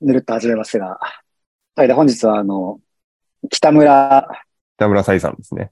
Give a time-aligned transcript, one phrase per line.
[0.00, 0.98] ぬるっと始めますが、
[1.76, 2.80] はい、で、本日はあの、
[3.50, 4.28] 北村、
[4.76, 5.70] 北村彩さんですね。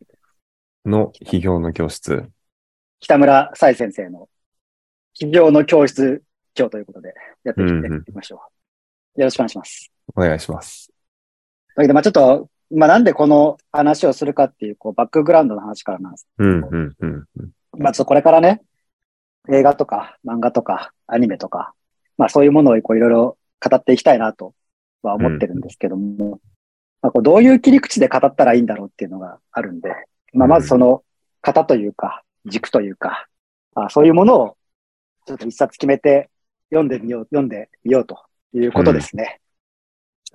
[0.84, 2.28] の批評の教室。
[3.00, 4.28] 北村彩先生の、
[5.18, 6.22] 企業の教室
[6.58, 8.40] 今日ということで、やっていうんうんきましょ
[9.16, 9.20] う。
[9.20, 9.92] よろしくお願いします。
[10.14, 10.92] お願いします。
[11.74, 16.26] だけど、まあちょっと、まあなんでこの話をするかっていう、こう、バックグラウンドの話からなんです。
[16.38, 17.24] うん、うん、うん。
[17.36, 18.62] うんまあちょっとこれからね、
[19.52, 21.74] 映画とか漫画とかアニメとか、
[22.16, 24.54] まあそういうものをこういろいろ語っていきたいなと
[25.02, 26.40] は思ってるんですけども、
[27.02, 29.90] まあこうどういう切り口で語ったらいいんだろうっていうのがあるんで、
[30.32, 31.02] まあまずその
[31.42, 33.26] 型というか、軸というか、
[33.74, 34.56] あそういうものを
[35.26, 36.30] ちょっと一冊決めて
[36.70, 38.18] 読んでみよう、読んでみようと
[38.52, 39.40] いうことですね。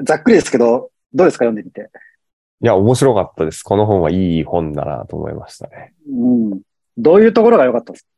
[0.03, 1.45] ざっくりですけど、どうですか？
[1.45, 1.89] 読んでみて。
[2.63, 3.63] いや、面白かったです。
[3.63, 5.93] この本はいい本だなと思いましたね。
[6.09, 6.61] うん。
[6.97, 8.09] どういうところが良かったですか？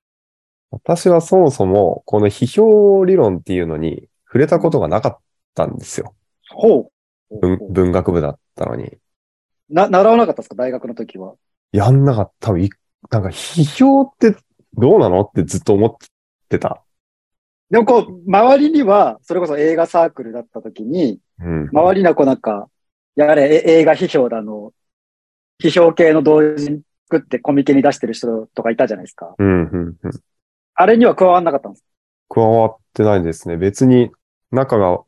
[0.72, 5.18] 私はそもそも、この批評理論っていうのに触れたことがなかっ
[5.54, 6.16] たんですよ。
[6.50, 6.90] ほ
[7.30, 7.40] う。
[7.40, 8.98] 文文学部だったのに。
[9.70, 10.56] な、習わなかったですか？
[10.56, 11.36] 大学の時は。
[11.72, 12.50] やんなかった。
[12.50, 12.72] 多分い
[13.12, 14.36] なんか批評って
[14.74, 15.96] どうなのってずっと思っ
[16.50, 16.84] てた。
[17.70, 21.70] でもこう、周りには、それこそ映画サークルだった時に、うん。
[21.70, 22.70] 周りにはこうなんか、
[23.16, 24.74] やれ、え映画批評だの、
[25.62, 29.36] 批評系の同人作ってコミケに出してる人とかいたじゃないですか。
[29.38, 30.12] うん、うん、うん。
[30.74, 31.86] あれには加わんなかったんです
[32.30, 33.58] 加わってないですね。
[33.58, 34.12] 別に
[34.54, 35.00] 仲が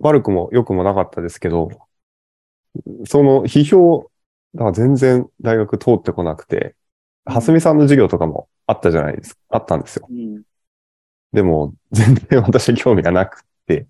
[0.00, 1.70] 悪くも良くもなかったですけど、
[3.06, 4.10] その批評、
[4.54, 6.74] だから全然大学通ってこなくて、
[7.24, 9.40] 蓮見さんの授業とかもあったじゃないですか。
[9.50, 10.06] あったんですよ。
[10.10, 10.42] うん。
[11.32, 13.86] でも、全然私は興味がなくて。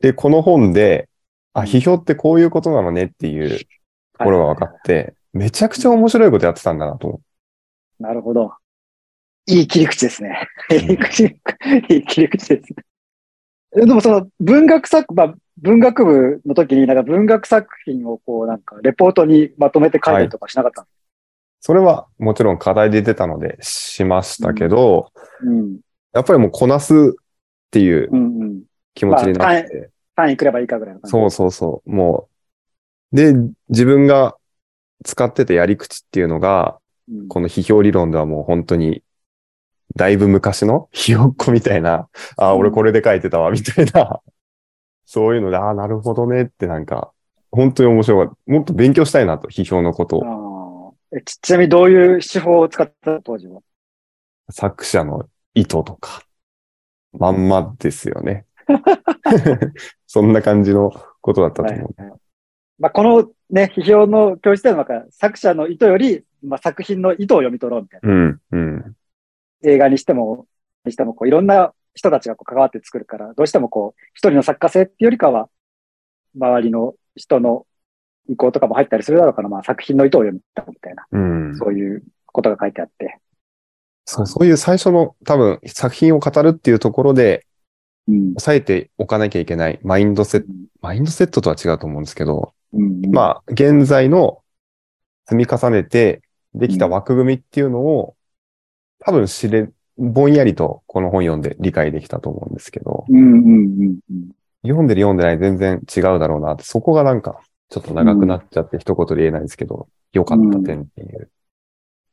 [0.00, 1.08] で、この本で、
[1.52, 3.58] あ、批評ってこういうことなのねっていう
[4.18, 7.20] ところが分かって、めちゃくちゃ面白いことやってたんだなと思
[7.98, 8.52] なるほど。
[9.46, 10.48] いい切り口ですね。
[10.70, 12.84] いい切り口ですね。
[13.74, 20.96] えでもその文学作、まあ、文学部の時になんか文学作品をこうなんかレポートにまとめて書いたりとかしなかったんです
[21.60, 25.10] それはもちろん課題で出たのでしましたけど、
[25.42, 25.80] うん。
[26.12, 26.98] やっぱりもうこなすっ
[27.70, 28.62] ていううんうん。
[28.94, 31.10] 気持ちになって、単位くればいいかぐらいの感じ。
[31.10, 32.28] そうそうそう、も
[33.12, 33.34] う、で、
[33.68, 34.36] 自分が
[35.04, 36.78] 使ってたやり口っていうのが、
[37.10, 39.02] うんこの批評理論ではもう本当に、
[39.94, 44.20] だいぶ昔のひよっこみたいな、あ俺これで書いてたわ、みたいな、
[45.04, 47.12] そういうので、ああ、なるほどねってなんか、
[47.50, 48.52] 本当に面白かった。
[48.52, 50.94] もっと勉強したいなと、批評のことを。
[51.16, 53.60] えちちなみにどういう手法を使った当時は？
[54.50, 56.22] 作者の意図とか、
[57.12, 58.46] まんまですよね。
[60.06, 62.02] そんな感じのことだったと思う。
[62.02, 62.12] はい
[62.78, 68.12] まあ、このね、批評の教室ではなんか作者の意図より、まあ、作品の意図を読み取ろうみたいな。
[68.12, 68.96] うん、うん。
[69.66, 70.46] 映画にしても、
[70.84, 75.48] にしてもこういろんな人たちがこう関わって作るから、どうしてもこう一人の作家性っていうよりかは、
[76.36, 77.66] 周りの人の
[78.28, 81.18] 意向とかも入ったりするだろうから、まあ作品の意図を読み取るみたいな、う
[81.52, 81.56] ん。
[81.56, 83.18] そういうことが書いてあって。
[84.04, 87.46] そう、そういう最初の多分作品を語るっていうところで
[88.08, 88.18] うん。
[88.30, 90.46] 抑えておかなきゃいけないマインドセット、
[90.80, 93.00] マインドセットとは違うと思うんですけど、うん。
[93.10, 94.42] まあ、現在の
[95.28, 96.22] 積み重ねて
[96.54, 98.15] できた枠組みっていうのを
[99.00, 99.68] 多分知れ、
[99.98, 103.18] ぼんやりとこの本読んで理解できたと思うんですけど、うん。
[103.18, 103.24] うん。
[103.24, 103.30] う
[103.84, 103.98] ん。
[104.10, 104.30] うん。
[104.62, 111.30] 読んでる読んでない全然違うだろうなって、そこがなんかちょっと長くなっちゃって一言で言えないですけど、良かった点っていう。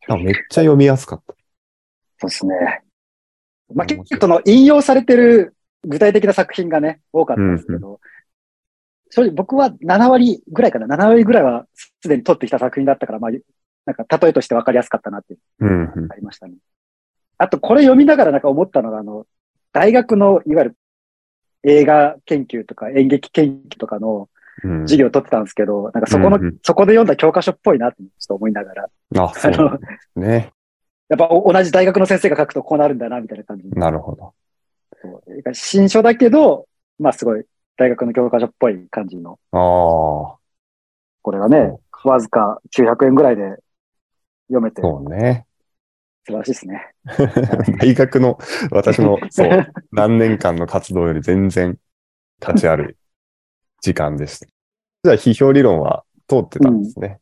[0.01, 1.33] しかもめっちゃ読みやすかった。
[2.19, 2.81] そうですね。
[3.73, 8.00] まあ、結構その引用されてる具体的な作品がね、多かったんですけど、
[9.09, 13.31] 正直僕は7割ぐらいかな、7割ぐらいはすでに撮ってきた作品だったから、まあ、
[13.85, 16.11] なんか例えとして分かりやすかったなってうん、うん。
[16.11, 16.55] ありましたね。
[17.38, 19.25] あと、これ読みながらなんか思ったのが、あの、
[19.73, 20.77] 大学のいわゆる
[21.63, 24.29] 映画研究とか演劇研究とかの
[24.63, 29.57] うん授業を取ってたんですけど、なんかそこの、うんうんそこで読んだ教科書っぽいなってちょっと思いながら、あ、そうで
[30.13, 30.51] すね。
[31.09, 34.33] やっぱお同じ大学の先生が書くとこうなるんだな、みたいな感じでなるほど。
[35.53, 36.67] 新書だけど、
[37.00, 37.44] まあすごい
[37.77, 40.38] 大学の教科書っぽい感じの、ああ。
[41.24, 43.57] これがね、わずか900円ぐらいで
[44.53, 45.45] 読めてそうね。
[46.25, 46.94] 素晴らしいですね。
[47.79, 48.38] 大学の、
[48.71, 51.77] 私の、 そう、何年間の活動より全然
[52.39, 52.97] 価値ある
[53.81, 54.45] 時間でした。
[54.45, 57.19] じゃあ、批評理論は通ってたんですね。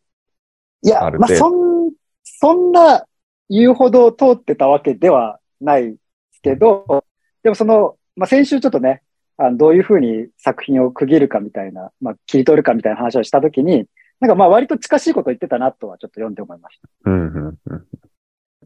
[0.83, 1.91] いや、あるまあそん、
[2.23, 3.05] そんな
[3.49, 5.97] 言うほど通ってたわけではないで
[6.33, 7.03] すけど、
[7.43, 9.01] でもその、まあ先週ちょっとね、
[9.37, 13.87] あのどういうふうに作品を区切るかみたいな、まあ切り取るかみたいな話をしたときに、
[14.21, 17.11] なんかまあ割と近しいこと言ってたなとはちょっと読んで思いました。
[17.11, 17.85] うん、うん、うん。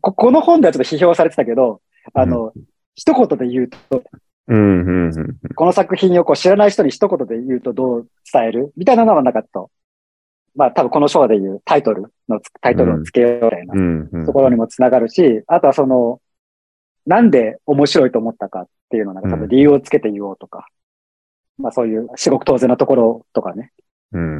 [0.01, 1.81] ここの本ではちょっと批評されてたけど、
[2.13, 2.53] あの、
[2.93, 4.03] 一言で言うと、
[4.47, 5.39] うん、うん、うん。
[5.55, 9.71] この作品をこう知らない人に一言で言うとどう伝えるみたいなのはなんかと、
[10.55, 14.25] まあ多分この章で言うタイトルのつ、タイトルをつけようみたいなうん、うん。
[14.25, 16.19] ところにもつながるし、あとはその、
[17.05, 20.67] なんで面白いと思ったかっていうのをなんか多分理由をつけて言おうとか、
[21.57, 23.71] まあそういう至極当然なところとかね。
[24.11, 24.39] うん、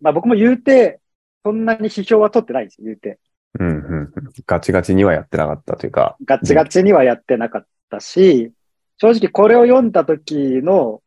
[0.00, 1.00] まあ僕も言うて、
[1.44, 3.18] そんなに批評は取ってないです、言うて。
[3.58, 4.12] うん、うん。
[4.46, 6.16] ガチガチにはやってなかったというか。
[6.24, 8.52] ガチガチにはやってなかったし、
[8.98, 11.02] 正直これを読んだ時の、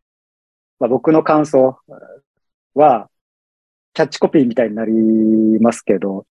[0.79, 1.77] まあ、僕の感想
[2.73, 3.09] は、
[3.93, 4.91] キャッチコピーみたいになり
[5.59, 6.25] ますけど、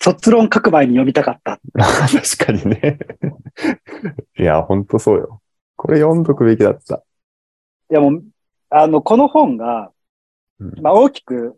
[0.00, 1.60] 卒論書く前に読みたかった。
[1.74, 2.98] 確かにね。
[4.38, 5.42] いや、ほんとそうよ。
[5.76, 7.02] これ読んどくべきだった。
[7.90, 8.24] いやもう、
[8.70, 9.90] あの、この本が、
[10.60, 11.56] うんまあ大きく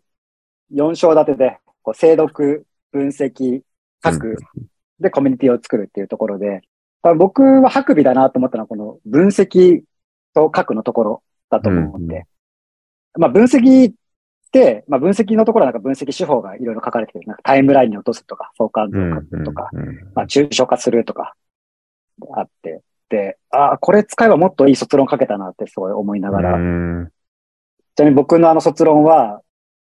[0.73, 3.61] 4章立てで、こう、精読、分析、
[4.03, 4.37] 書く、
[4.99, 6.61] でコミュニティを作るっていうところで、
[7.03, 9.81] まあ僕はハクビだなと思ったのは、この分析
[10.33, 12.25] と書くのところだと思うんで、
[13.17, 13.93] まあ分析っ
[14.51, 17.27] て、まあ分析のところはなんか分析手法がいろいろ書かれてる。
[17.27, 21.35] なんかタイムラインに落とすとか、相関図を書くとか、うん、まあ抽象化するとか、
[22.35, 27.09] あって、で、ああ、これ使えばもっといい卒論書けたなってすごい思いながら、うん。
[27.95, 29.41] ちなみに僕のあの卒論は、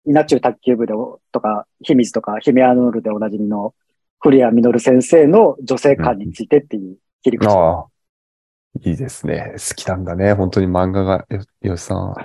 [0.05, 3.73] 稲中卓球部でおとか、秘密とか、ヒメアノールでおなじみの
[4.19, 7.47] 古谷実先生の女性観についてっていう切り口。
[7.47, 7.85] ああ。
[8.81, 9.53] いいですね。
[9.53, 10.33] 好きなんだね。
[10.33, 12.15] 本当に漫画が、よ、よしさんは。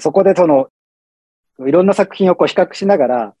[0.00, 0.68] そこでその、
[1.66, 3.34] いろんな作品をこう比較しながら、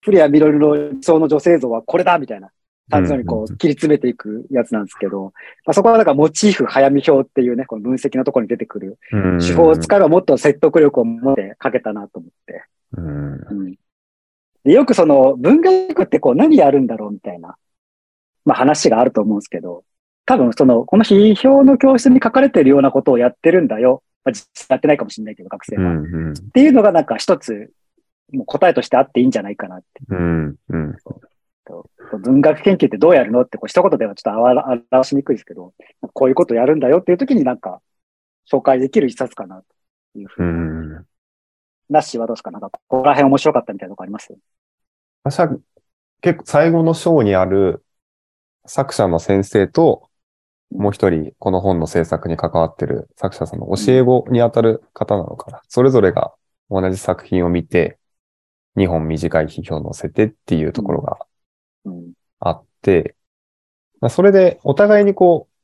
[0.00, 2.50] 古谷実の理想の女性像はこれだみたいな
[2.88, 5.32] 感じのにこう切り詰めていくやつなんですけど、
[5.66, 12.64] まあ、そこはなんかモチーフ早見表っていうね、この分析のところに出てくるうん手法を使えばもっと説得力を持って書けたなと思って。
[12.96, 13.32] うん。
[13.50, 13.74] うん
[14.64, 17.56] でよくその文学ってこう何やるんだろうみたいな、
[18.44, 19.84] まあ話があると思うんですけど、
[20.28, 24.02] 多分その、この批評の教室に書かれてるようなことをやってるんだよ。
[24.24, 25.94] まあ、実際やってないかもしれないけど、学生は。
[25.94, 26.14] っうん。
[26.14, 26.34] うん。
[26.50, 27.70] ていうのがなんか一つ、
[28.34, 29.86] もう答えとしてあっていいんじゃないかなって。
[30.10, 30.56] うん。
[30.68, 30.96] うん。
[32.22, 35.74] 文学研究ってどうやるのってこう一言ではちょっと表しにくいですけど、
[36.12, 37.80] こういうことやるんだよっていう時になんか
[38.50, 39.62] 紹介できる一冊かな
[40.12, 40.52] というふううに。
[40.94, 41.06] ん。
[41.90, 42.50] ナッシーはどうですか？
[42.50, 44.34] なんかここら辺面白かったみたいなとこあります？
[45.22, 45.48] 私は
[46.20, 47.84] 結構最後の章にある
[48.66, 50.08] 作者の先生と、
[50.70, 55.62] もう一人この本の制作に関わってる作者さんの教え子にあたる方なのかな。
[55.68, 56.34] それぞれが
[56.70, 57.98] 同じ作品を見て、
[58.76, 61.27] 2本短い批評を載せてっていうところがうん。
[62.40, 63.14] あって、
[64.00, 65.54] まあそれでお互いにこう、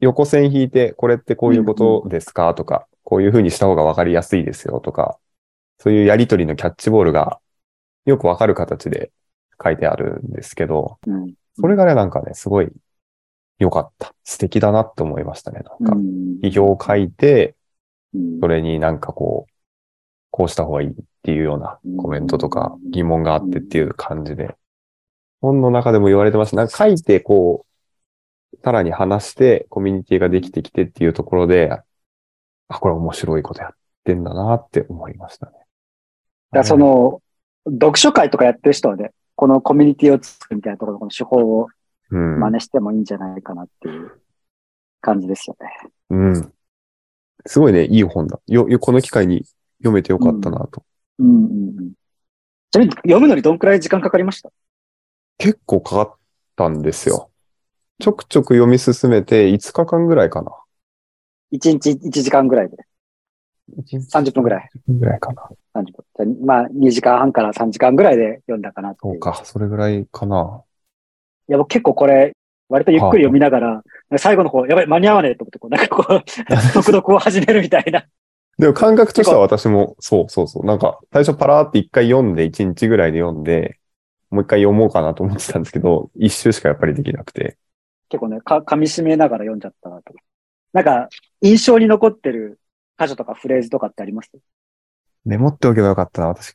[0.00, 2.54] 横線引いて、これってこういうことですか？
[2.54, 5.18] とか、こういうふうにした方がわかりやすいですよとか、
[5.78, 7.40] そういうやりとりのキャッチボールが
[8.04, 9.10] よくわかる形で
[9.62, 11.34] 書いてあるんですけど、うん。
[11.58, 12.68] それがね、なんかね、すごい
[13.58, 14.14] 良かった。
[14.22, 15.60] 素敵だなって思いましたね。
[15.60, 17.56] なんか、うん批評を書いて、
[18.14, 19.52] うんそれになんかこう、
[20.30, 20.92] こうした方がいいっ
[21.22, 24.54] ていうようなコメントとか疑問があってっていう感じで、
[25.40, 26.56] 本の中でも言われてました。
[26.56, 27.66] なんか書いてこ
[28.52, 31.70] う、さらに話してコミュニティができてきてっていうところで、
[32.68, 33.72] あ、これ面白いことやっ
[34.04, 35.52] てんだなって思いましたね。
[36.52, 37.22] だその、
[37.66, 41.68] 読書会とかやってる人はね、このコミュニティを作るみたいなところのこの手法を
[42.08, 44.12] うん、真似してもいいんじゃないかなっていう
[45.00, 45.90] 感じですよね。
[46.10, 46.52] うん。
[47.46, 48.38] すごいね、いい本だ。
[48.46, 49.44] よ、よ、この機会に
[49.78, 50.84] 読めてよかったなと。
[51.18, 51.92] うんうんうん。
[52.70, 54.50] ちなみに読むのにどんくらい時間かかりました？
[55.38, 56.14] 結構かかっ
[56.56, 57.30] たんですよ。
[57.98, 60.52] ちょくちょく読み進めて5日間ぐらいかな。
[61.52, 62.76] ?1 日1時間ぐらいで。
[63.82, 64.70] 30分ぐらい。
[64.88, 65.48] ぐらいかな。
[65.74, 66.46] 30分。
[66.46, 70.62] まあ2時間半から3時間ぐらいで読んだかなそうか、それぐらいかな。
[71.48, 72.32] いや、僕結構これ、
[72.68, 73.82] 割とゆっくり読みながら、
[74.18, 76.24] 最後の方、やばい、間に合わねえと思って、こう、なんかこう、
[76.54, 78.04] 速 読を始めるみたいな。
[78.58, 80.66] でも感覚としては私も、そうそうそう。
[80.66, 83.78] なんか、最初パラーって一回読んで、一日ぐらいで読んで、
[84.36, 87.56] もう一回読もうかなと思ってたんですけど、一周しかやっぱりできなくて。
[88.10, 90.12] 結構ね、か、噛み締めながら読んじゃったなと。
[90.74, 91.08] なんか、
[91.40, 92.60] 印象に残ってる
[92.98, 94.30] 箇所とかフレーズとかってあります？
[95.24, 96.54] メモっておけばよかったな、私。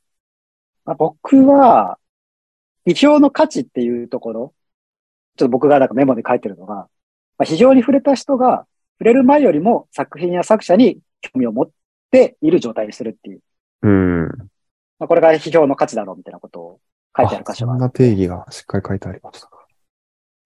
[0.85, 1.97] まあ、僕は、
[2.85, 4.53] 批評の価値っていうところ、
[5.37, 6.89] ちょっと僕がなんかメモで書いてるのが、ま
[7.39, 8.67] あ、批評に触れた人が、
[8.99, 11.69] 触れる前よりも作品や作者に興味を持っ
[12.11, 13.41] ている状態にするっていう。
[13.81, 14.27] うん。
[14.99, 16.79] まあ、これが批評の価値だろうみたいなことを
[17.17, 19.65] 書いてある箇所があるそんな定義がしっかり書いてありましたか。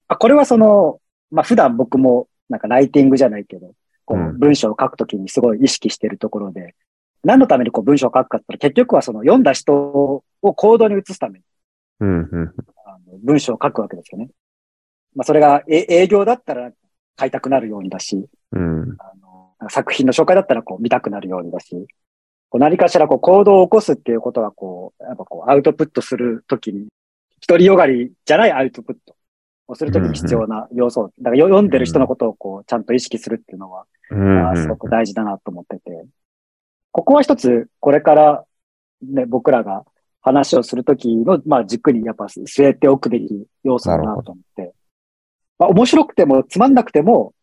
[0.07, 0.99] あこれはその、
[1.31, 3.73] まあ、普段僕もなんかライティングじゃないけど、
[4.05, 6.75] こううん文章を書くときにすごい意識しているところで、
[7.23, 11.45] 何のためにこう文章を書くかって言ったら結局はその読んだ人を行動に移すために
[11.99, 12.53] うん、うん。
[12.85, 14.29] あの文章を書くわけですよね。
[15.15, 16.71] まあそれがえ営業だったら
[17.15, 18.95] 買いたくなるようにだし、うん。
[18.99, 19.11] あ
[19.61, 21.87] の作品の紹介だったらこう見たくなるようにだし、
[22.55, 26.87] こう何かしらこう行動を起こすっていうことはこう、やっぱこうアウトプットするときに、
[27.45, 29.13] 独りよがりじゃないアウトプット
[29.67, 31.11] をするときに必要な要素。
[31.19, 33.85] だからよ読んでる人のことをこうちゃんと意識するっていうのは、
[34.55, 36.05] すごく大事だなと思ってて、
[36.93, 38.45] ここは一つこれから
[39.01, 39.83] ね、僕らが
[40.21, 44.73] 話をするときの、まあ軸にやっぱ据えておくべき要素だなと思って、
[45.59, 47.33] まあ面白くてもつまんなくても、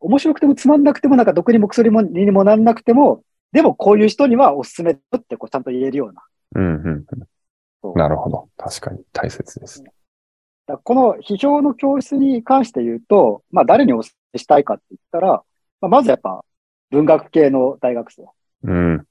[0.00, 6.22] 面白くてもつまんなくても、なんか毒にも薬もにもなんなくても、でもこういう人にはおすすめだってこうちゃんと言えるような。
[6.56, 7.04] うんうん
[7.82, 7.98] そううん。
[7.98, 8.48] なるほど。
[8.56, 9.82] 確かに大切です。
[10.66, 15.42] だこの批評の教室に関して言うと、まあ誰にお勧めしたいかって言ったら、
[15.80, 16.44] まあ、まずやっぱ
[16.90, 18.24] 文学系の大学生。
[18.64, 19.06] うん。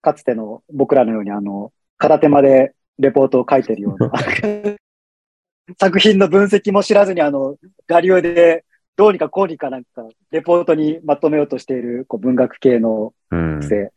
[0.00, 4.10] かつての僕らのようにあの、片手までレポートを書いてるような、
[5.78, 7.56] 作品の分析も知らずにあの、
[7.88, 8.64] 我流で
[8.96, 13.60] どうにかこうにかなんか、レポートにまとめようとしているこう文学系のうん。
[13.60, 13.92] 学生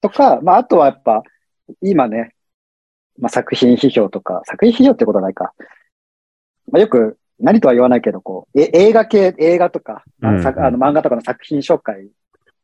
[0.00, 1.22] とか、まああとはやっぱ、
[1.82, 2.34] 今ね、
[3.18, 5.52] まあ作品批評とか、作品批評ってことはないか。
[6.70, 12.08] まあよく、何とは言わないけど、こう、え映画系、映画とか、まあさうんうんあの漫画とかの作品紹介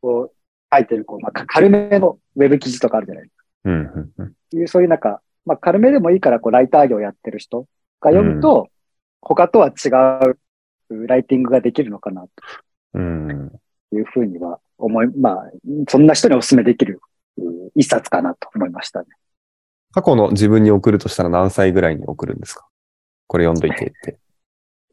[0.02, 0.30] を
[0.72, 3.28] 書いてる、こう、まあ、か軽めのウェブ記事とかあるじゃない
[3.64, 4.58] うんうんうん。
[4.58, 7.66] いう、そういうなんか、まあ、軽めでもいいから、こう、ライター業やってる人
[8.00, 8.68] が読むと、
[9.20, 9.88] 他とは違
[10.28, 10.38] う
[11.06, 12.26] ライティングができるのかな、
[12.94, 13.50] うん。
[13.90, 15.50] というふうには思い、まあ、
[15.88, 17.00] そんな人にお勧めできる
[17.38, 19.06] うん一冊かなと思いましたね。
[19.92, 22.66] 過去の自分に送るとしたら何歳ぐらいに送るんですか？
[23.26, 24.18] これ読んどいてって。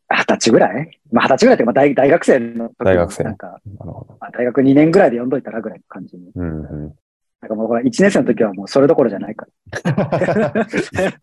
[0.09, 0.99] 二十歳ぐらい？
[1.11, 3.61] まあ、二十歳ぐらいって、まあ大、大学生の時の大学生なんか、
[4.33, 6.31] 大学2年ぐらいで読んどいたらぐらいの感じに。
[6.33, 6.95] うんうん。
[7.41, 9.45] なんかもう、これ1年生の時はもうそれどころじゃないか
[9.83, 10.65] ら。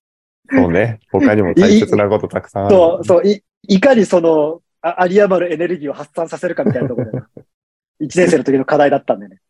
[0.48, 1.00] そうね。
[1.10, 2.74] 他にも大切なことたくさんある。
[2.76, 7.18] そう、そう、い、いかにその、あ有り余るエネルギーを発散させるかみたいなところで、
[8.00, 9.40] 1年生の時の課題だったんでね。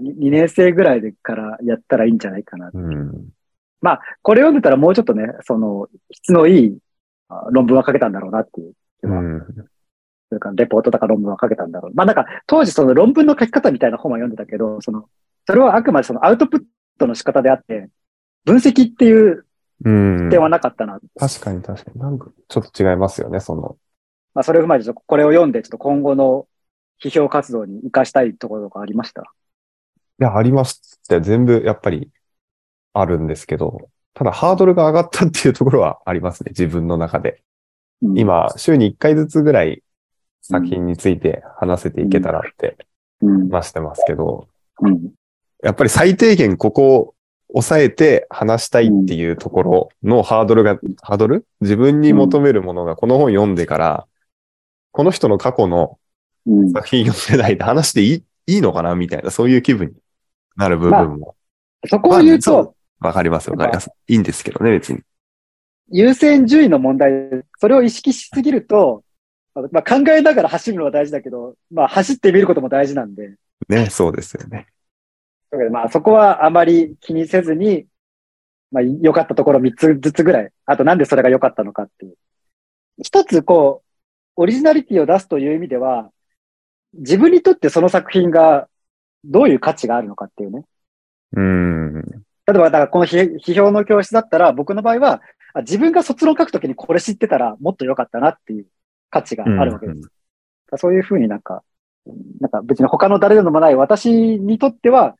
[0.00, 2.70] 2年生ぐらいでからやったらいいんじゃないかな。
[2.72, 3.28] うん。
[4.22, 6.78] これ読んでたらもうちょっとね、その、質のいい
[7.28, 8.74] あ論文は書けたんだろうなっていう。
[9.02, 9.40] うん。
[10.28, 11.92] それからレポートとか論文は書けたんだろう。
[11.94, 15.08] まあなんか、当時その論文の書き方みたいな本は読んでたけど、その、
[15.46, 16.62] それはあくまでそのアウトプッ
[16.98, 17.88] トの仕方であって、
[18.44, 19.44] 分析っていう
[19.84, 20.28] うん。
[20.30, 20.98] 点はなかったな。
[21.18, 22.00] 確かに確かに。
[22.00, 23.76] なんかちょっと違いますよね、その。
[24.34, 26.46] まあそれを踏まえてちょっとこれを読んで、ちょっと今後の
[27.02, 29.22] 批評活動に活かしたいところとかありました？
[29.22, 29.24] い
[30.18, 32.10] や、ありますって全部やっぱり
[32.92, 37.42] あるんですけど、ただハードルが上がったっていうところはありますね、自分の中で。
[38.02, 39.82] うん、今、週に1回ずつぐらい
[40.42, 42.76] 作品について話せていけたらって
[43.20, 44.48] うん、話してますけど、
[44.80, 45.10] うん、
[45.62, 47.14] やっぱり最低限ここを
[47.52, 51.46] 抑えて話したいっていうところのハードルが、ハードル？
[51.60, 54.06] 自分に求めるものがこの本読んでから、
[54.98, 55.96] この人の過去の
[56.44, 56.70] うん。
[56.72, 58.24] 作品読んでないで話していい
[58.54, 59.94] いいのかなみたいな、そういう気分に
[60.56, 61.36] なる部分も
[61.86, 63.92] そこを言うまあと、わかります、わかります。
[64.08, 65.00] いいんですけどね、別に。
[65.92, 69.04] 優先順位の問題で、それを意識しすぎると、
[69.70, 73.36] まあ、考えながら走るのは大事だけど、まあ走ってみることも大事なんで、
[73.68, 74.66] ね、そうですよね。
[75.52, 77.86] だからまあそこはあまり気にせずに、
[78.72, 82.16] まあ良かったところ3つずつぐらい、あとなんでそれが良かったのかっていう。
[83.00, 83.87] 一つこう、
[84.40, 86.12] オリジナリティを出すという意味では、
[86.94, 88.68] 自分にとってその作品が
[89.24, 90.64] どういう価値があるのかっていうね。
[91.32, 92.02] うん。
[92.02, 92.10] 例
[92.50, 95.22] えば、だからこの批批評の教室だったら、僕の場合は、
[95.54, 98.66] あ自分が卒論書くときにこれ知ってたらもっと良かったなっていう
[99.10, 100.10] 価値があるわけです。
[100.76, 101.64] そういうふうになんか、
[102.40, 105.16] なんか別に他の誰でもない私にとっては、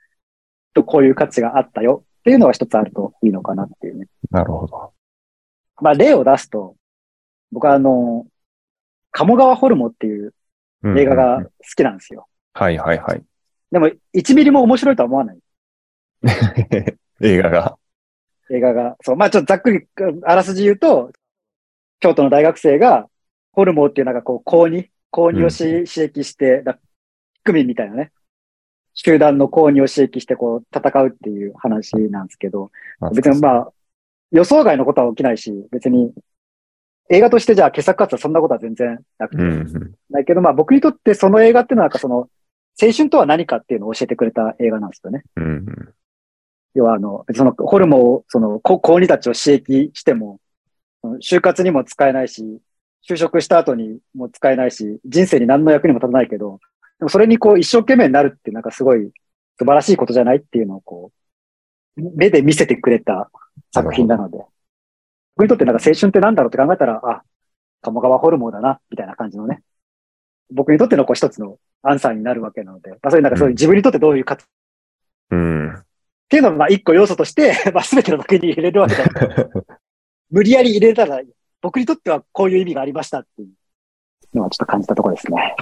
[0.74, 4.06] とこういう価値があったよっていうのが一つあるといいのかなっていうね。
[4.30, 4.92] なるほど。
[5.80, 6.76] まあ例を出すと、
[7.50, 8.24] 僕はあの、
[9.18, 10.32] 鴨川ホルモンっていう
[10.96, 12.28] 映画が好きなんですよ。
[12.54, 13.22] はいはいはい。
[13.72, 15.38] でも1ミリも面白いとは思わない。
[17.22, 17.76] 映画が？
[18.50, 18.96] 映画が。
[19.02, 19.16] そう。
[19.16, 19.88] まあちょっとざっくり、
[20.22, 21.10] あらすじ言うと、
[21.98, 23.08] 京都の大学生が、
[23.50, 24.88] ホルモンっていうなんかこう、高二？
[25.10, 26.80] 高二をし、刺激して、だピ
[27.42, 28.12] クミンみたいなね。
[28.94, 32.70] 集団の高二を刺激してこう、戦うっていう話なんですけど、
[33.12, 33.72] 別にまあ、
[34.30, 36.12] 予想外のことは起きないし、別に、
[37.10, 39.94] 映画としてじゃあ傑作かつはそんなことは全然なくて、うんうん。
[40.10, 42.28] だけどまあ僕にとってその映画っていうのはなんかその、
[42.80, 45.24] 青春とは何かっていうのを教えてくれた映画なんですよね。
[45.36, 45.94] うんうん。
[46.74, 50.38] 要はあの、そのホルモンを、その、こ高2たちを刺激しても、
[51.20, 52.60] 就活にも使えないし、
[53.08, 56.60] 就職した後にも使えないし、人生に何の役にも立たないけど、
[56.98, 59.10] でもそれにこう一生懸命になるってなんかすごい
[59.58, 61.10] 素晴らしいことじゃないっていうのをこ
[61.96, 63.30] う、目で見せてくれた
[63.72, 64.38] 作品なので、
[65.38, 67.22] 僕にとってなんか青春ってなんだろうって考えたら、あ、
[67.80, 69.60] 鴨川ホルモンだな、みたいな感じのね、
[70.52, 74.44] 僕にとってのこう一つのアンサーになるわけなので、まあ、そういうなんかそういう自分にとってどういう活
[75.30, 75.74] うん。
[75.74, 75.82] っ
[76.28, 79.48] ていうのはまあ一個要素として、 まあ全ての時に入れるわけだから、
[80.30, 81.22] 無理やり入れたら、
[81.62, 85.54] 僕にとってはこういう意味がありましたっていうのはちょっと感じたところですね。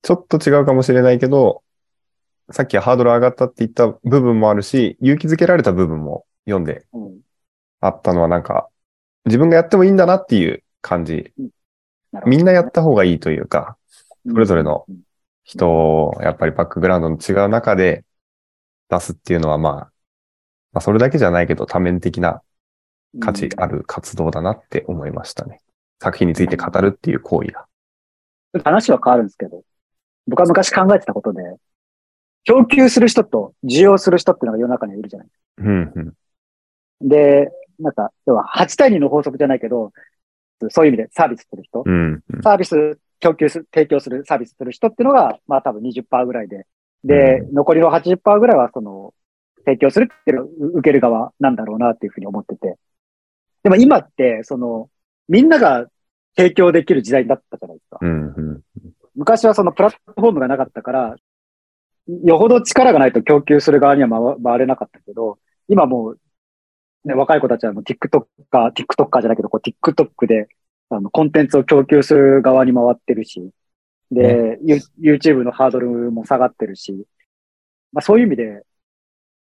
[0.00, 1.62] ちょっと違うかもしれないけど、
[2.50, 7.20] さっきハードル上がったって言った部分もあるし、勇気づけられた部分も読んでうん。
[7.80, 8.68] あったのはなんか、
[9.28, 11.14] 自分がやってもいいんだなっていう感じ。
[11.14, 11.30] なる
[12.12, 13.76] ほどみんなやった方がいいというか、
[14.26, 14.98] それぞれのうん
[15.48, 18.04] 人をやっぱりバックグラウンドの違う中で
[18.90, 19.90] 出すっていうのはまあ、ま
[20.74, 22.42] あそれだけじゃないけど多面的な
[23.18, 25.60] 価値ある活動だなって思いましたね。
[26.02, 27.66] 作品について語るっていう行為が。
[28.62, 29.62] 話は変わるんですけど、
[30.26, 31.42] 僕は昔考えてたことで、
[32.44, 35.92] 供給する人と需要する人っていうのが世の中にはいるじゃないうん、
[37.00, 39.92] うん、で、なんか、要は8対2の法則じゃないけど、
[40.70, 42.42] そういう意味でサービスする人、うん、うん。
[42.42, 46.66] サービス供給する、提供する、サービスする人っていうのが、まあ多分20%ぐらいで、
[47.04, 49.14] で、う残りの80%ぐらいはその、
[49.64, 52.76] 提供するっていう受ける側なんだろうなっていうふうに思ってて。
[53.62, 54.88] でも今って、その、
[55.28, 55.86] みんなが
[56.36, 57.98] 提供できる時代だったじゃないですか。
[58.00, 58.62] うん、うん。
[59.14, 61.16] 昔はそのプラットフォームがなかったから、
[62.24, 66.20] よほど力がないと供給する側には回回れなかったけど、今もう、
[67.04, 70.48] ね、若い子たちはもう TikTok か、TikToker じゃないけど、こう TikTok で、
[70.90, 73.50] あの、コンテンツを供給する側に回ってるし、
[74.10, 77.06] で、ユ YouTube のハードルも下がってるし、
[77.92, 78.62] まあそういう意味で、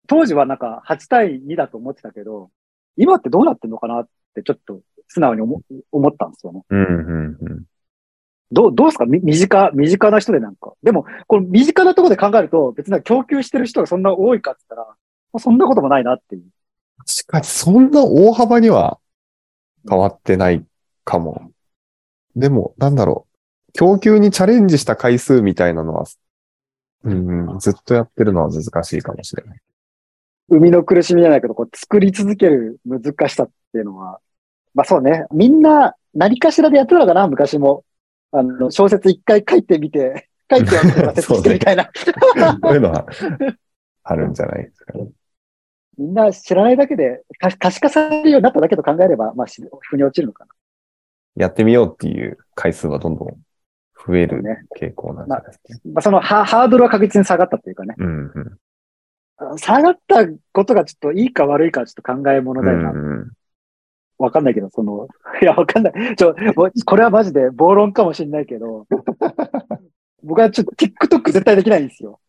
[0.07, 2.51] 当時はなんか8対2だと思ってたけど、
[2.97, 5.61] 今ってどうなってんのかなってちょっと素直に思
[5.93, 6.63] 思ったんですよね。
[6.69, 7.65] うん、うん、うん。
[8.53, 9.07] どう、どうですか？
[9.07, 10.75] み身近、身近な人でなんか。
[10.83, 14.95] でも、この身近なところで考えると、別に供給してる人がそんな多いかって言ったら、ま
[15.35, 16.45] あそんなこともないなっていう。
[17.07, 18.99] しかし、そんな大幅には
[19.89, 20.65] 変わってない
[21.05, 21.51] かも。
[22.37, 23.73] でも、なんだろう。
[23.73, 26.05] 供給にチャレンジした回数みたいなのは、
[27.05, 29.61] うん、ずっとやってるのは難しいかもしれない。
[30.49, 34.21] 生みの苦しみじゃないけど、こう作り続ける難しさっていうのは、
[34.75, 35.27] まあそうね。
[35.33, 37.85] みんな何かしらでやってたのかな、昔も。
[38.31, 40.83] あの、小説一回書いてみて、書いては
[41.15, 41.91] みてみたいな。
[42.63, 43.07] そういうのは
[44.03, 45.09] あるんじゃないですかね。
[45.99, 50.51] みんな知らないだけで、可可視化されるようになっただけと考えれば、まあ、し腑に落ちるのかな。
[51.37, 53.29] やってみようっていう回数はどんどん
[54.07, 55.91] 増えるね傾向なんですか。
[55.93, 57.95] まあ、そのハハードルは確実に下がったっていうかね。
[57.99, 58.41] うん、う
[59.55, 59.59] ん。
[59.59, 62.91] 下がったことがちょっといいか悪いかはちょっと考えものだよな。
[62.91, 63.33] うん
[64.19, 65.09] わかんないけど、その、
[65.43, 66.17] いや、わかんない。
[66.17, 66.35] ちょ、
[66.87, 68.87] これはマジで暴論かもしれないけど、
[70.23, 72.21] 僕はちょっと TikTok 絶対できないんですよ。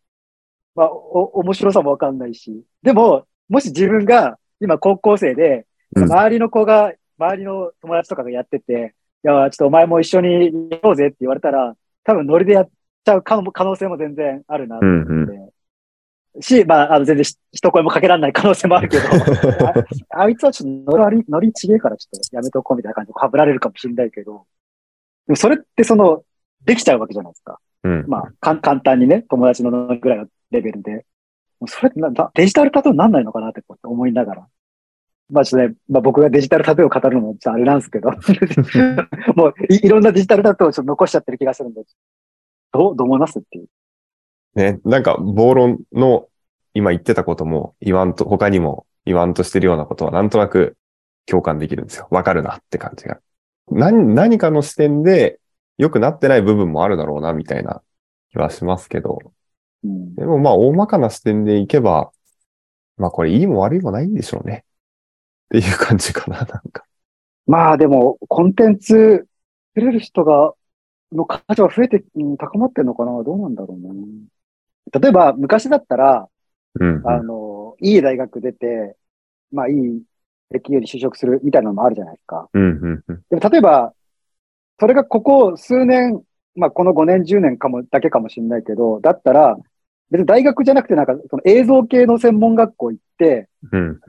[0.73, 2.63] まあ、お、面白さもわかんないし。
[2.81, 12.69] でも、もし自分が今高校生で、うん周りの子が、周りの友達とかがやってて、いや、ちょっとお前も一緒にやろうぜって言われたら、多分ノリでやっ
[13.05, 15.23] ちゃう可能可能性も全然あるなとうん、思うん。
[15.23, 16.41] って。
[16.41, 19.03] し、まあ、あの、全然し一声もかけられない可能性もあるけど、
[20.11, 24.45] ああいつはちょっとノリ、ノリちげえからちょっとやめとこうみたいな感じではぶられるかもしれないけど、
[25.27, 26.23] でもそれってその、
[26.65, 27.59] できちゃうわけじゃないですか。
[27.83, 28.05] うん。
[28.07, 31.05] まあ、簡単にね、友達のぐらいのレベルで。
[31.67, 34.47] それってななデジタルタトゥーになんないのかなって思いながら。
[35.29, 38.11] まあちょっとね、まあ僕がデジタルタトゥーを語るのもちょっとあれなんですけど、
[39.35, 41.83] もういいろんなデジタルタトゥーをちょっと残しちゃってる気がするんで、
[42.71, 43.67] どう、どう思いますっていう。
[44.55, 46.27] ね、なんか、暴論の
[46.73, 50.77] 今言ってたことも言わんと、他にも言わんとしてるようなことはなんとなく
[51.25, 52.07] 共感できるんですよ。
[52.11, 53.19] わかるなって感じが。
[53.69, 55.39] 何、何かの視点で
[55.77, 57.81] 良くなってない部分もあるだろうな、みたいな
[58.31, 59.19] 気はしますけど。
[59.85, 62.11] うんでもまあ、大まかな視点でいけば、
[62.97, 64.63] まあこれいいも悪いもないんでしょうね。
[65.45, 66.85] っていう感じかな、なんか。
[67.45, 69.27] まあでも、コンテンツ
[69.75, 70.53] 作れる人が、
[71.11, 73.23] の価値は増えて、うん高まってんのかな？
[73.23, 73.93] どうなんだろうな。
[74.99, 76.27] 例えば、昔だったら、
[76.79, 77.07] うん。
[77.07, 78.95] あの、いい大学出て、
[79.51, 80.01] まあいい
[80.51, 82.49] 企業に就職するみたいなのもあるじゃないですか。
[82.53, 83.21] うん、うん、うん。
[83.29, 83.93] でも例えば、
[84.79, 86.21] それがここ数年、
[86.55, 89.57] まあこの5年、10年かも、だけかもしれないけど、だったら、
[90.11, 93.99] 別に大学じゃなくてなんかその映像系の専門学校行って、うん、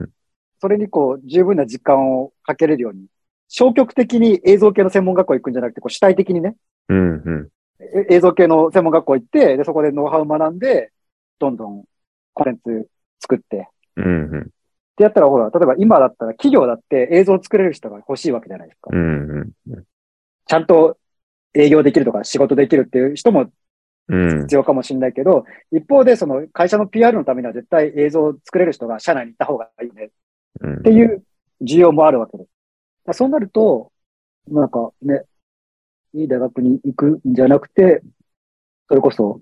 [0.59, 3.05] それにこう十分な時間をかけれるように、
[3.47, 6.55] 消極的に映像系の専門学校行くんじゃなくて、こう主体的にね、
[6.89, 7.49] うん、うん。
[7.79, 10.91] え映像系の専門学校行って、で、そこでノウハウ学んで、
[11.39, 11.83] どんどん
[12.33, 13.69] コンテンツ作って。
[13.95, 14.41] うん、うん。
[14.41, 14.43] っ
[14.97, 18.89] てやったらほら、例えば今だったら企業だって映像を作れる人が欲しいわけじゃないですか。
[18.91, 19.83] うん、うん。
[20.47, 20.97] ちゃんと
[21.53, 23.51] 営業できるとか仕事できるっていう人もうん。
[24.07, 30.11] 必要かもしれないけど、一方でその会社の PR のためには絶対映像を作れる人が社内に行った方がいいね
[30.61, 31.23] うんっていう
[31.61, 33.17] 需要もあるわけです。
[33.17, 33.91] そうなると、
[34.49, 35.23] なんかね、
[36.13, 38.01] いい大学に行くんじゃなくて、
[38.87, 39.39] それこそ、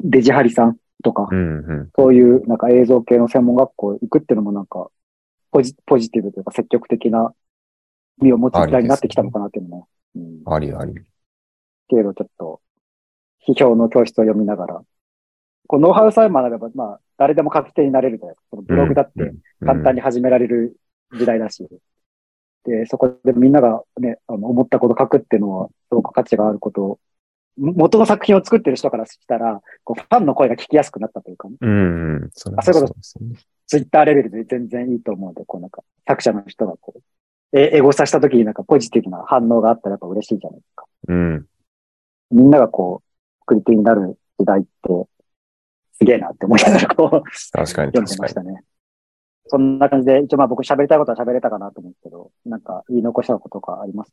[0.00, 1.90] デジハリさんとか、うんうん。
[1.96, 4.88] そういうなんか映像系の専門学校行くっていうのもなんか、
[5.50, 7.34] ポジポジティブというか積極的な
[8.20, 10.94] 意味を持つ時代になってきたのかなっていうのも、うん、ありあり。
[11.88, 12.60] けどちょっと、
[13.46, 14.82] 批評の教室を読みながら、
[15.66, 18.46] こうノウハウさえ学べば、まあ、誰でも書き手になれるじゃないですか。
[18.50, 19.32] そのブログだって
[19.64, 20.76] 簡単に始められる
[21.12, 21.66] 時代だし、
[22.64, 26.98] で、そこでみんながね、あの、思ったこと書くっていうのは、すごく価値があること
[27.58, 32.30] 元の作品を作ってる人からしたら、こう、ファンの声が聞きやすくなったというかね、うん、うん。
[32.32, 32.96] そあそういうこと。
[33.66, 40.86] ツイッターレベルで全然いいと思うんで、こうなんか、作者の人がこう、え、エゴさした時になんかポジティブな反応があったらやっぱ嬉しいじゃないですか。
[41.08, 41.46] うん。
[42.30, 43.11] みんながこう、
[43.42, 44.68] 作り手になる時代って、
[45.98, 47.10] すげえなって思いながらこう、
[47.52, 48.16] 確かに読んで。
[48.16, 48.62] ましたね。
[49.46, 54.12] そんな感じで、一応まあ僕喋りたいことは喋れたかなと思うんですけど、なんか言い残したこととかあります？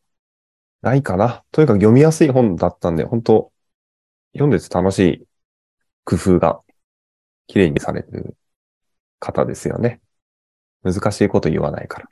[0.82, 1.44] ないかな。
[1.52, 3.52] とにかく読みやすい本だったんで、本当
[4.34, 5.26] 読んでて楽しい
[6.04, 6.62] 工夫が
[7.48, 8.36] 綺麗にされてる
[9.20, 10.02] 方ですよね。
[10.84, 12.08] 難しいこと言わないから。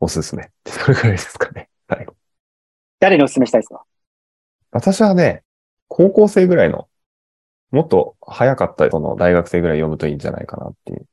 [0.00, 0.50] おすすめ。
[0.66, 1.68] それくらいですかね。
[1.88, 2.14] 最後。
[3.00, 3.82] 誰にお勧めしたいですか？
[4.70, 5.44] 私はね、
[5.88, 6.88] 高校生ぐらいの、
[7.70, 11.06] もっと早かったその大学生ぐらい読むといいんじゃないかなっていう。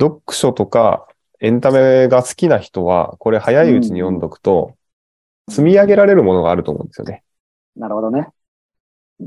[0.00, 1.08] 読書とか
[1.40, 4.76] エンタメが好きな人は、これ早いうちに読んどくと、
[5.48, 7.24] 積み上げられるものがあると思うんですよね。
[7.76, 8.28] なるほどね。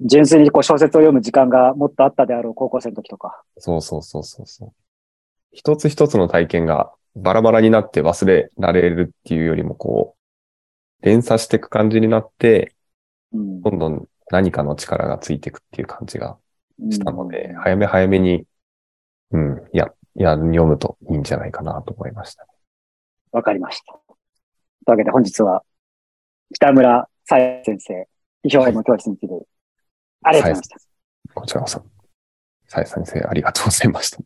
[0.06, 3.44] 純粋にこう小説を読む時間がもっとあったであろう高校生の時とか。
[3.58, 4.74] そうそうそうそうそう。
[5.52, 10.16] 一つ一つの体験がバラバラになって忘れられるっていうよりもこ
[11.02, 12.74] う、連鎖していく感じになって、
[13.34, 13.62] うん。
[13.62, 16.38] どんどん何かの力がついていくっていう感じが
[16.90, 18.46] したので、うん早め早めに、
[19.32, 22.46] うん、や、や、読むといいんじゃないかなと思いました。
[23.32, 23.94] わかりました。
[23.94, 24.04] とい
[24.88, 25.64] うわけで本日は、
[26.54, 28.08] 北村さえ先生、
[28.46, 29.34] 批評への教室について、
[30.24, 31.34] ありがとうございました。
[31.34, 31.86] こちらこそ、
[32.68, 34.18] さえ先生ありがとうございました